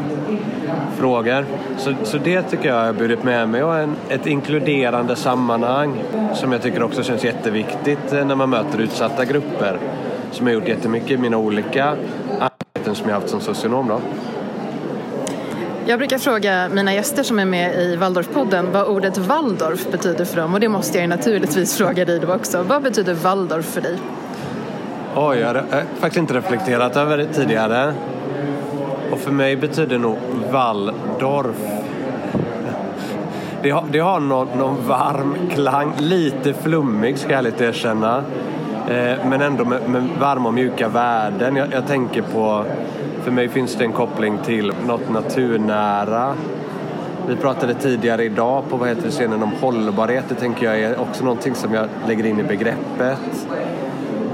frågor. 0.98 1.46
Så, 1.78 1.94
så 2.02 2.18
det 2.18 2.42
tycker 2.42 2.68
jag 2.68 2.84
har 2.84 2.92
burit 2.92 3.24
med 3.24 3.48
mig 3.48 3.62
och 3.62 3.78
en, 3.78 3.96
ett 4.08 4.26
inkluderande 4.26 5.16
sammanhang 5.16 6.02
som 6.34 6.52
jag 6.52 6.62
tycker 6.62 6.82
också 6.82 7.02
känns 7.02 7.24
jätteviktigt 7.24 8.12
när 8.12 8.34
man 8.34 8.50
möter 8.50 8.78
utsatta 8.78 9.24
grupper 9.24 9.78
som 10.32 10.46
jag 10.46 10.54
gjort 10.54 10.68
jättemycket 10.68 11.10
i 11.10 11.16
mina 11.16 11.36
olika 11.36 11.84
arbeten 12.40 12.94
som 12.94 13.08
jag 13.08 13.14
haft 13.14 13.28
som 13.28 13.40
socionom. 13.40 13.88
Då. 13.88 14.00
Jag 15.86 15.98
brukar 15.98 16.18
fråga 16.18 16.68
mina 16.68 16.94
gäster 16.94 17.22
som 17.22 17.38
är 17.38 17.44
med 17.44 17.74
i 17.74 17.96
Waldorfpodden 17.96 18.72
vad 18.72 18.86
ordet 18.86 19.18
Waldorf 19.18 19.90
betyder 19.90 20.24
för 20.24 20.36
dem 20.36 20.54
och 20.54 20.60
det 20.60 20.68
måste 20.68 20.98
jag 20.98 21.08
naturligtvis 21.08 21.76
fråga 21.76 22.04
dig 22.04 22.20
då 22.20 22.34
också. 22.34 22.62
Vad 22.62 22.82
betyder 22.82 23.14
Waldorf 23.14 23.66
för 23.66 23.80
dig? 23.80 23.98
Oj, 25.14 25.38
jag 25.38 25.46
har 25.46 25.84
faktiskt 26.00 26.16
inte 26.16 26.34
reflekterat 26.34 26.96
över 26.96 27.18
det 27.18 27.26
tidigare. 27.26 27.94
Och 29.18 29.24
för 29.24 29.32
mig 29.32 29.56
betyder 29.56 29.98
nog 29.98 30.16
Waldorf 30.52 31.56
det 33.62 33.70
har, 33.70 33.84
det 33.90 33.98
har 33.98 34.20
någon, 34.20 34.48
någon 34.58 34.88
varm 34.88 35.36
klang, 35.50 35.92
lite 35.98 36.54
flummig 36.54 37.18
ska 37.18 37.30
jag 37.30 37.38
ärligt 37.38 37.60
erkänna. 37.60 38.16
Eh, 38.88 39.26
men 39.28 39.40
ändå 39.40 39.64
med, 39.64 39.88
med, 39.88 40.02
varma 40.20 40.48
och 40.48 40.54
mjuka 40.54 40.88
värden. 40.88 41.56
Jag, 41.56 41.72
jag 41.72 41.86
tänker 41.86 42.22
på 42.22 42.64
för 43.22 43.30
mig 43.30 43.48
finns 43.48 43.74
det 43.74 43.84
en 43.84 43.92
koppling 43.92 44.38
till 44.44 44.72
något 44.86 45.10
naturnära. 45.10 46.34
Vi 47.28 47.36
pratade 47.36 47.74
tidigare 47.74 48.24
idag 48.24 48.62
på 48.70 48.76
vad 48.76 48.88
heter 48.88 49.10
scenen 49.10 49.42
om 49.42 49.52
hållbarhet. 49.60 50.24
Det 50.28 50.34
tänker 50.34 50.66
jag 50.66 50.80
är 50.80 51.00
också 51.00 51.24
någonting 51.24 51.54
som 51.54 51.74
jag 51.74 51.88
lägger 52.06 52.26
in 52.26 52.40
i 52.40 52.42
begreppet. 52.42 53.48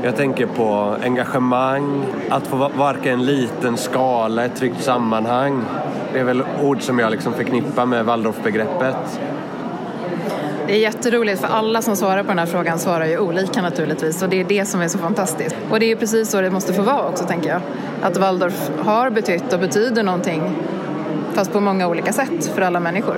Jag 0.05 0.17
tänker 0.17 0.47
på 0.47 0.97
engagemang, 1.05 2.05
att 2.31 2.47
få 2.47 2.57
verka 2.57 3.09
i 3.09 3.13
en 3.13 3.25
liten 3.25 3.77
skala, 3.77 4.45
ett 4.45 4.57
tryggt 4.57 4.83
sammanhang. 4.83 5.65
Det 6.13 6.19
är 6.19 6.25
väl 6.25 6.43
ord 6.63 6.83
som 6.83 6.99
jag 6.99 7.11
liksom 7.11 7.33
förknippar 7.33 7.87
med 7.87 8.05
Waldorfbegreppet. 8.05 9.21
Det 10.67 10.73
är 10.73 10.79
jätteroligt 10.79 11.41
för 11.41 11.49
alla 11.49 11.83
som 11.83 11.97
svarar 11.97 12.23
på 12.23 12.29
den 12.29 12.39
här 12.39 12.47
frågan 12.47 12.79
svarar 12.79 13.07
ju 13.07 13.19
olika 13.19 13.63
naturligtvis 13.63 14.23
och 14.23 14.29
det 14.29 14.41
är 14.41 14.45
det 14.45 14.65
som 14.65 14.81
är 14.81 14.89
så 14.89 14.99
fantastiskt. 14.99 15.57
Och 15.71 15.81
det 15.81 15.93
är 15.93 15.97
precis 15.97 16.31
så 16.31 16.41
det 16.41 16.51
måste 16.51 16.73
få 16.73 16.83
vara 16.83 17.09
också 17.09 17.25
tänker 17.25 17.49
jag. 17.49 17.61
Att 18.03 18.17
Waldorf 18.17 18.71
har 18.79 19.11
betytt 19.11 19.53
och 19.53 19.61
betyder 19.61 20.03
någonting 20.03 20.57
fast 21.33 21.53
på 21.53 21.61
många 21.61 21.89
olika 21.89 22.13
sätt 22.13 22.47
för 22.55 22.63
alla 22.63 22.81
människor. 22.81 23.17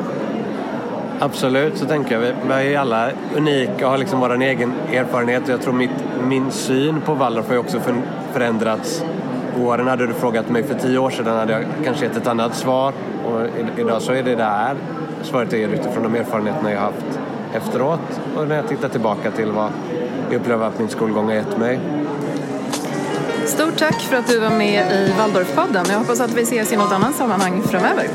Absolut, 1.21 1.79
så 1.79 1.87
tänker 1.87 2.21
jag. 2.21 2.33
Vi 2.49 2.75
är 2.75 2.79
alla 2.79 3.11
unika 3.37 3.85
och 3.87 3.91
har 3.91 3.99
liksom 3.99 4.21
vår 4.21 4.43
egen 4.43 4.73
erfarenhet. 4.93 5.49
Jag 5.49 5.61
tror 5.63 5.73
mitt, 5.73 5.91
min 6.29 6.51
syn 6.51 7.01
på 7.01 7.15
Waldorf 7.15 7.49
har 7.49 7.57
också 7.57 7.81
förändrats. 8.33 9.05
Åren 9.61 9.87
hade 9.87 10.07
du 10.07 10.13
frågat 10.13 10.49
mig 10.49 10.63
för 10.63 10.75
tio 10.75 10.99
år 10.99 11.11
sedan 11.11 11.37
hade 11.37 11.53
jag 11.53 11.65
kanske 11.85 12.05
gett 12.05 12.17
ett 12.17 12.27
annat 12.27 12.55
svar. 12.55 12.93
Och 13.25 13.41
idag 13.79 14.03
så 14.03 14.13
är 14.13 14.23
det 14.23 14.35
där 14.35 14.77
svaret 15.23 15.53
är 15.53 15.69
utifrån 15.69 16.03
de 16.03 16.15
erfarenheterna 16.15 16.73
jag 16.73 16.79
har 16.79 16.87
haft 16.87 17.21
efteråt 17.55 18.21
och 18.37 18.49
när 18.49 18.57
jag 18.57 18.69
tittar 18.69 18.89
tillbaka 18.89 19.31
till 19.31 19.53
vad 19.53 19.71
jag 20.31 20.41
upplever 20.41 20.67
att 20.67 20.79
min 20.79 20.89
skolgång 20.89 21.27
har 21.27 21.35
gett 21.35 21.59
mig. 21.59 21.81
Stort 23.45 23.77
tack 23.79 24.01
för 24.01 24.17
att 24.17 24.27
du 24.27 24.39
var 24.39 24.51
med 24.51 24.93
i 24.93 25.13
Waldorfpodden. 25.19 25.85
Jag 25.89 25.99
hoppas 25.99 26.21
att 26.21 26.35
vi 26.35 26.43
ses 26.43 26.73
i 26.73 26.77
något 26.77 26.93
annat 26.93 27.15
sammanhang 27.15 27.63
framöver. 27.63 28.07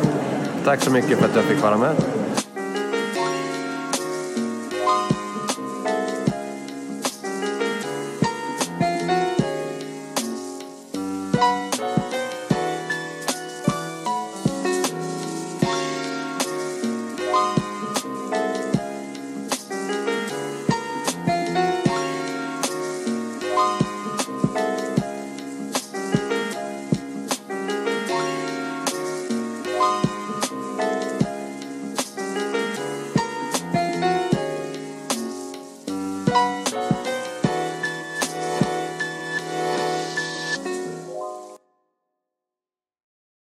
Tack 0.65 0.81
så 0.81 0.91
mycket 0.91 1.17
för 1.17 1.25
att 1.25 1.35
jag 1.35 1.43
fick 1.43 1.61
vara 1.63 1.77
med. 1.77 1.95